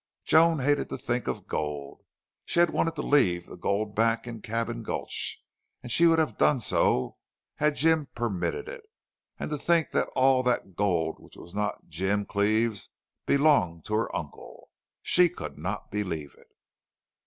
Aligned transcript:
Joan 0.25 0.61
hated 0.61 0.89
to 0.89 0.97
think 0.97 1.27
of 1.27 1.45
gold. 1.45 2.01
She 2.45 2.59
had 2.59 2.71
wanted 2.71 2.95
to 2.95 3.03
leave 3.03 3.45
the 3.45 3.55
gold 3.55 3.93
back 3.95 4.25
in 4.25 4.41
Cabin 4.41 4.81
Gulch, 4.81 5.39
and 5.83 5.91
she 5.91 6.07
would 6.07 6.17
have 6.17 6.39
done 6.39 6.59
so 6.59 7.17
had 7.57 7.75
Jim 7.75 8.07
permitted 8.15 8.67
it. 8.67 8.81
And 9.37 9.51
to 9.51 9.59
think 9.59 9.91
that 9.91 10.09
all 10.15 10.41
that 10.41 10.75
gold 10.75 11.17
which 11.19 11.37
was 11.37 11.53
not 11.53 11.87
Jim 11.87 12.25
Cleve's 12.25 12.89
belonged 13.27 13.85
to 13.85 13.93
her 13.93 14.15
uncle! 14.15 14.71
She 15.03 15.29
could 15.29 15.59
not 15.59 15.91
believe 15.91 16.33
it. 16.35 16.47